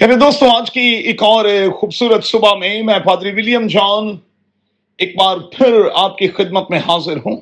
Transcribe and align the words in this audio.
میرے 0.00 0.16
دوستوں 0.16 0.48
آج 0.48 0.70
کی 0.70 0.80
ایک 0.80 1.22
اور 1.22 1.44
خوبصورت 1.80 2.24
صبح 2.24 2.54
میں 2.54 2.82
میں 2.82 2.98
پادری 2.98 3.32
ولیم 3.32 3.66
جان 3.66 4.16
ایک 4.98 5.16
بار 5.16 5.38
پھر 5.38 5.72
آپ 5.94 6.18
کی 6.18 6.28
خدمت 6.28 6.70
میں 6.70 6.78
حاضر 6.78 7.16
ہوں۔ 7.16 7.36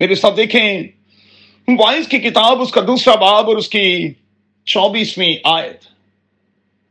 میرے 0.00 0.14
ساتھ 0.14 0.36
دیکھیں، 0.36 0.82
وائز 1.68 2.08
کی 2.08 2.18
کتاب، 2.18 2.62
اس 2.62 2.70
کا 2.70 2.80
دوسرا 2.86 3.14
باب 3.14 3.48
اور 3.48 3.56
اس 3.56 3.68
کی 3.68 4.12
چوبیسویں 4.64 5.36
آیت۔ 5.44 5.80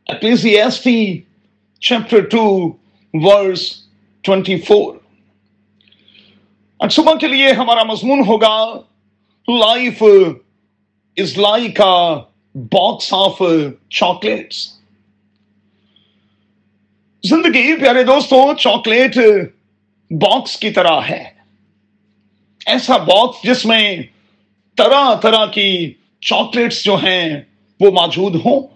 Ecclesiastes 0.07 1.21
chapter 1.79 2.19
two, 2.19 2.71
verse 3.13 3.73
twenty 4.21 4.57
four. 4.57 4.95
آج 6.79 6.91
صبح 6.91 7.13
کے 7.13 7.27
لیے 7.27 7.51
ہمارا 7.51 7.83
مضمون 7.83 8.19
ہوگا، 8.27 8.73
life 9.47 10.03
is 11.17 11.37
like 11.37 11.81
box 12.55 13.13
of 13.13 13.41
chocolates 13.89 14.77
زندگی 17.23 17.79
پیارے 17.79 18.03
دوستوں 18.03 18.53
چاکلیٹ 18.53 19.17
باکس 20.11 20.57
کی 20.57 20.69
طرح 20.69 21.01
ہے۔ 21.09 21.23
ایسا 22.65 22.97
باکس 22.97 23.43
جس 23.43 23.65
میں 23.65 23.97
طرح 24.77 25.15
طرح 25.15 25.45
کی 25.45 25.93
چاکلیٹس 26.21 26.83
جو 26.83 26.95
ہیں، 26.95 27.41
وہ 27.79 27.91
موجود 27.91 28.35
ہوں۔ 28.35 28.67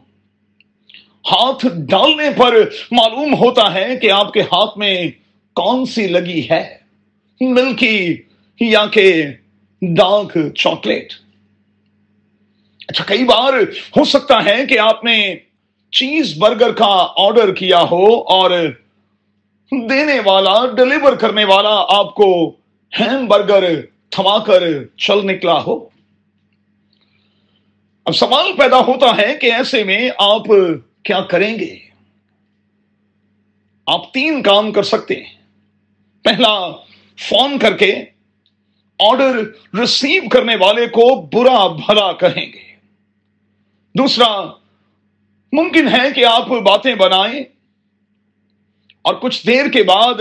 ہاتھ 1.31 1.65
ڈالنے 1.65 2.29
پر 2.37 2.55
معلوم 2.91 3.33
ہوتا 3.33 3.73
ہے 3.73 3.95
کہ 4.01 4.11
آپ 4.11 4.33
کے 4.33 4.41
ہاتھ 4.41 4.77
میں 4.77 5.11
کون 5.55 5.85
سی 5.85 6.07
لگی 6.07 6.47
ہے۔ 6.49 6.77
ملکی 7.41 8.21
یا 8.59 8.85
کہ 8.85 9.25
ڈارک 9.81 10.37
چاکلیٹ 10.55 11.13
اچھا 12.91 13.03
کئی 13.03 13.23
بار 13.23 13.53
ہو 13.97 14.03
سکتا 14.03 14.45
ہے 14.45 14.65
کہ 14.65 14.79
آپ 14.79 15.03
نے 15.03 15.35
چیز 15.91 16.37
برگر 16.37 16.71
کا 16.71 17.07
آرڈر 17.17 17.53
کیا 17.53 17.81
ہو 17.81 18.19
اور 18.21 18.51
دینے 19.89 20.19
والا 20.25 20.65
ڈلیور 20.65 21.13
کرنے 21.13 21.45
والا 21.45 21.85
آپ 21.87 22.15
کو 22.15 22.49
ہیم 22.99 23.25
برگر 23.25 23.81
تھما 24.09 24.37
کر 24.37 24.83
چل 24.97 25.25
نکلا 25.25 25.63
ہو۔ 25.63 25.85
اب 28.05 28.15
سوال 28.15 28.51
پیدا 28.57 28.79
ہوتا 28.79 29.17
ہے 29.17 29.35
کہ 29.35 29.53
ایسے 29.53 29.83
میں 29.83 30.09
آپ 30.17 30.41
کیا 31.03 31.21
کریں 31.21 31.59
گے؟ 31.59 31.77
آپ 33.85 34.13
تین 34.13 34.43
کام 34.43 34.71
کر 34.71 34.83
سکتے 34.83 35.15
ہیں۔ 35.15 35.33
پہلا، 36.23 36.71
فون 37.29 37.59
کر 37.59 37.77
کے 37.77 37.95
آرڈر 38.99 39.37
ریسیو 39.79 40.29
کرنے 40.31 40.55
والے 40.55 40.87
کو 40.87 41.21
برا 41.33 41.67
بھلا 41.67 42.11
کہیں 42.11 42.45
گے۔ 42.45 42.70
دوسرا، 43.93 44.45
ممکن 45.51 45.87
ہے 45.87 46.11
کہ 46.15 46.25
آپ 46.25 46.47
باتیں 46.47 46.95
بنائیں۔ 46.95 47.43
اور 49.01 49.13
کچھ 49.13 49.47
دیر 49.47 49.69
کے 49.69 49.83
بعد 49.83 50.13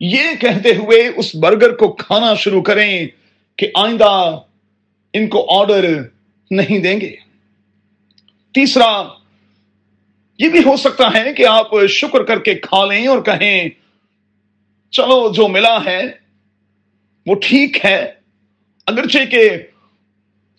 یہ 0.00 0.22
کہتے 0.40 0.68
ہوئے 0.68 1.08
اس 1.16 1.34
برگر 1.34 1.74
کو 1.74 1.92
کھانا 1.92 2.34
شروع 2.34 2.62
کریں 2.62 3.06
کہ 3.56 3.70
آئندہ 3.74 4.40
ان 5.12 5.28
کو 5.28 5.60
آرڈر 5.60 6.02
نہیں 6.50 6.78
دیں 6.78 7.00
گے۔ 7.00 7.16
تیسرا، 8.54 9.02
یہ 10.38 10.48
بھی 10.48 10.58
ہو 10.58 10.76
سکتا 10.76 11.14
ہے 11.14 11.32
کہ 11.32 11.46
آپ 11.46 11.70
شکر 11.88 12.22
کر 12.22 12.38
کے 12.38 12.54
کھا 12.54 12.84
لیں 12.84 13.06
اور 13.06 13.22
کہیں، 13.22 13.68
چلو 14.90 15.32
جو 15.32 15.48
ملا 15.48 15.84
ہے، 15.84 16.02
وہ 17.26 17.34
ٹھیک 17.42 17.84
ہے۔ 17.84 18.12
اگرچہ 18.86 19.18
کہ 19.30 19.50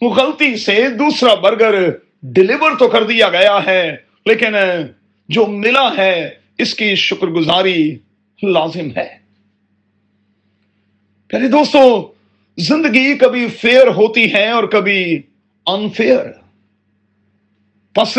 وہ 0.01 0.13
غلطی 0.13 0.57
سے 0.57 0.87
دوسرا 0.89 1.33
برگر 1.33 1.91
ڈلیور 2.33 2.71
تو 2.79 2.87
کر 2.87 3.03
دیا 3.03 3.29
گیا 3.29 3.57
ہے، 3.65 3.95
لیکن 4.25 4.55
جو 5.29 5.45
ملا 5.47 5.87
ہے، 5.97 6.29
اس 6.57 6.73
کی 6.73 6.93
شکر 6.97 7.27
گزاری 7.29 7.97
لازم 8.43 8.89
ہے۔ 8.97 9.07
پہلے 11.29 11.47
دوستو، 11.47 11.81
زندگی 12.57 13.17
کبھی 13.17 13.47
فیئر 13.61 13.87
ہوتی 13.87 14.31
ہے 14.33 14.47
اور 14.49 14.63
کبھی 14.63 15.21
انفیئر 15.67 16.25
بس 17.95 18.17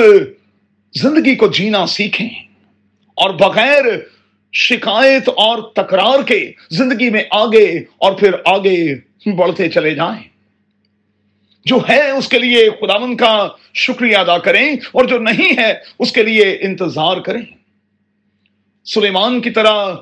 زندگی 0.94 1.34
کو 1.34 1.46
جینا 1.48 1.86
سیکھیں، 1.86 2.28
اور 3.16 3.30
بغیر 3.40 3.84
شکایت 4.54 5.28
اور 5.28 5.62
تکرار 5.74 6.22
کے 6.22 6.40
زندگی 6.70 7.10
میں 7.10 7.22
آگے 7.30 7.66
اور 7.98 8.12
پھر 8.12 8.34
آگے 8.44 8.78
بڑھتے 9.36 9.68
چلے 9.68 9.94
جائیں۔ 9.94 10.22
جو 11.66 11.76
ہے 11.88 12.10
اس 12.10 12.28
کے 12.28 12.38
لیے 12.38 12.70
خداون 12.80 13.16
کا 13.16 13.48
شکریہ 13.74 14.16
ادا 14.16 14.38
کریں 14.38 14.76
اور 14.92 15.04
جو 15.04 15.18
نہیں 15.18 15.58
ہے 15.58 15.74
اس 15.98 16.12
کے 16.12 16.22
لیے 16.22 16.58
انتظار 16.60 17.16
کریں۔ 17.16 17.42
سلیمان 18.84 19.40
کی 19.40 19.50
طرح 19.50 19.94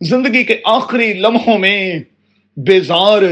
زندگی 0.00 0.44
کے 0.44 0.58
آخری 0.64 1.12
لمحوں 1.12 1.58
میں 1.58 1.98
بیزار 2.56 3.22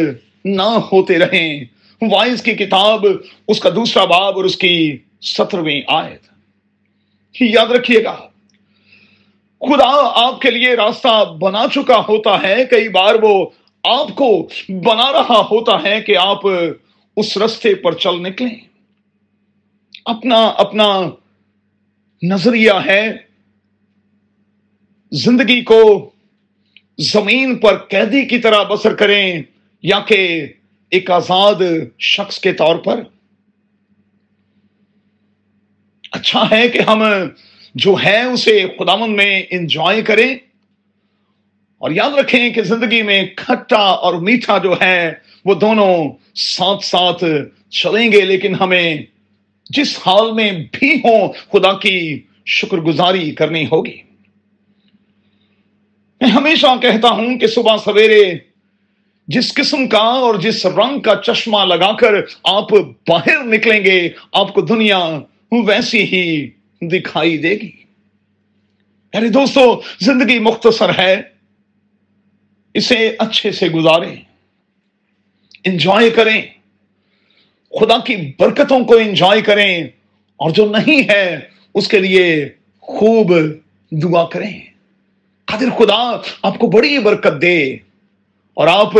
نہ 0.44 0.62
ہوتے 0.62 1.18
رہیں۔ 1.18 1.64
وائز 2.02 2.42
کی 2.42 2.54
کتاب 2.54 3.06
اس 3.48 3.60
کا 3.60 3.70
دوسرا 3.70 4.04
باب 4.04 4.36
اور 4.36 4.44
اس 4.44 4.56
کی 4.56 4.96
سترویں 5.22 5.82
آیت۔ 5.86 6.22
یاد 7.40 7.66
رکھیے 7.66 8.04
گا، 8.04 8.16
خدا 9.60 10.26
آپ 10.26 10.40
کے 10.40 10.50
لیے 10.50 10.74
راستہ 10.74 11.24
بنا 11.24 11.64
چکا 11.74 12.02
ہوتا 12.08 12.42
ہے۔ 12.42 12.64
کئی 12.70 12.88
بار 12.88 13.14
وہ 13.22 13.46
آپ 13.84 14.16
کو 14.16 14.48
بنا 14.68 15.12
رہا 15.12 15.46
ہوتا 15.50 15.82
ہے 15.82 16.00
کہ 16.00 16.16
آپ 16.16 16.46
اس 17.20 17.36
رستے 17.36 17.74
پر 17.74 17.94
چل 17.94 18.22
نکلیں۔ 18.22 18.56
اپنا 20.04 20.46
اپنا 20.46 21.02
نظریہ 22.22 22.72
ہے۔ 22.86 23.16
زندگی 25.12 25.62
کو 25.62 26.10
زمین 26.98 27.58
پر 27.58 27.78
قیدی 27.78 28.26
کی 28.26 28.38
طرح 28.38 28.62
بسر 28.62 28.94
کریں 28.94 29.42
یا 29.82 30.00
کہ 30.00 30.46
ایک 30.90 31.10
آزاد 31.10 31.54
شخص 31.98 32.38
کے 32.38 32.52
طور 32.52 32.76
پر۔ 32.76 33.02
اچھا 36.12 36.50
ہے 36.50 36.68
کہ 36.68 36.78
ہم 36.78 37.02
جو 37.74 37.96
ہے 38.04 38.22
اسے 38.22 38.66
خدامن 38.78 39.16
میں 39.16 39.42
انجوائے 39.50 40.02
کریں۔ 40.02 40.36
اور 41.80 41.90
یاد 41.90 42.10
رکھیں 42.10 42.50
کہ 42.50 42.62
زندگی 42.62 43.02
میں 43.02 43.24
کھٹا 43.36 43.80
اور 43.80 44.14
میٹھا 44.14 44.58
جو 44.58 44.74
ہے، 44.80 45.12
وہ 45.44 45.54
دونوں 45.54 46.08
ساتھ 46.34 46.84
ساتھ 46.84 47.24
چلیں 47.70 48.12
گے، 48.12 48.20
لیکن 48.20 48.54
ہمیں 48.54 49.02
جس 49.70 49.98
حال 50.06 50.32
میں 50.32 50.52
بھی 50.72 50.94
ہوں، 50.94 51.32
خدا 51.52 51.72
کی 51.72 52.22
شکر 52.46 52.76
گزاری 52.76 53.30
کرنی 53.30 53.64
ہوگی۔ 53.64 53.96
میں 56.20 56.30
ہمیشہ 56.30 56.66
کہتا 56.82 57.08
ہوں 57.08 57.38
کہ 57.38 57.46
صبح 57.46 57.76
سویرے 57.76 58.34
جس 59.28 59.54
قسم 59.54 59.88
کا 59.88 59.98
اور 59.98 60.34
جس 60.34 60.66
رنگ 60.66 61.00
کا 61.00 61.14
چشمہ 61.14 61.64
لگا 61.64 61.96
کر 61.96 62.14
آپ 62.44 62.72
باہر 63.08 63.44
نکلیں 63.44 63.84
گے، 63.84 64.08
آپ 64.32 64.54
کو 64.54 64.60
دنیا 64.60 65.18
ویسی 65.52 66.02
ہی 66.02 66.50
دکھائی 66.82 67.38
دے 67.38 67.50
گی۔ 67.50 67.70
ارے 69.14 69.28
دوستو، 69.28 69.80
زندگی 70.00 70.38
مختصر 70.38 70.90
ہے۔ 70.98 71.39
اسے 72.74 73.16
اچھے 73.18 73.52
سے 73.52 73.68
گزاریں 73.68 74.16
انجوائے 75.64 76.10
کریں۔ 76.10 76.42
خدا 77.80 77.98
کی 77.98 78.16
برکتوں 78.38 78.84
کو 78.84 78.96
انجوائے 78.96 79.42
کریں۔ 79.42 79.84
اور 80.36 80.50
جو 80.50 80.72
نہیں 80.78 81.08
ہے، 81.08 81.38
اس 81.74 81.88
کے 81.88 81.98
لیے 81.98 82.48
خوب 82.80 83.32
دعا 83.90 84.26
کریں۔ 84.26 84.60
قادر 85.44 85.70
خدا، 85.78 86.20
آپ 86.42 86.58
کو 86.58 86.70
بڑی 86.70 86.98
برکت 86.98 87.42
دے۔ 87.42 87.76
اور 88.54 88.66
آپ 88.66 88.92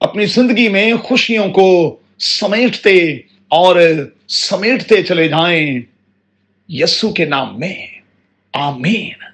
اپنی 0.00 0.26
زندگی 0.26 0.68
میں 0.68 0.94
خوشیوں 0.94 1.52
کو 1.52 1.96
سمیٹتے 2.18 3.12
اور 3.48 3.76
سمیٹتے 4.28 5.02
چلے 5.02 5.28
جائیں۔ 5.28 5.80
یسو 6.68 7.12
کے 7.12 7.24
نام 7.24 7.60
میں، 7.60 7.86
آمین۔ 8.52 9.31